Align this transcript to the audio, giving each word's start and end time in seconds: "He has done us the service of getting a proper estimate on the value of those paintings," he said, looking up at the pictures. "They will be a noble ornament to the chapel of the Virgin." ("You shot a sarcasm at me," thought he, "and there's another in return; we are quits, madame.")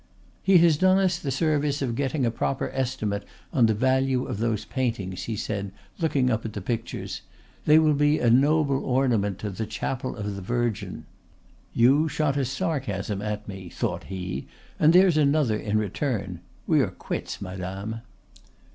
"He 0.41 0.57
has 0.57 0.77
done 0.77 0.97
us 0.97 1.19
the 1.19 1.29
service 1.29 1.79
of 1.83 1.93
getting 1.93 2.25
a 2.25 2.31
proper 2.31 2.71
estimate 2.73 3.23
on 3.53 3.67
the 3.67 3.75
value 3.75 4.25
of 4.25 4.39
those 4.39 4.65
paintings," 4.65 5.25
he 5.25 5.35
said, 5.35 5.71
looking 5.99 6.31
up 6.31 6.43
at 6.43 6.53
the 6.53 6.59
pictures. 6.61 7.21
"They 7.65 7.77
will 7.77 7.93
be 7.93 8.17
a 8.17 8.27
noble 8.27 8.83
ornament 8.83 9.37
to 9.45 9.51
the 9.51 9.67
chapel 9.67 10.15
of 10.15 10.35
the 10.35 10.41
Virgin." 10.41 11.05
("You 11.75 12.09
shot 12.09 12.35
a 12.35 12.45
sarcasm 12.45 13.21
at 13.21 13.47
me," 13.47 13.69
thought 13.69 14.05
he, 14.05 14.47
"and 14.79 14.91
there's 14.91 15.17
another 15.17 15.55
in 15.59 15.77
return; 15.77 16.39
we 16.65 16.81
are 16.81 16.87
quits, 16.89 17.39
madame.") 17.39 18.01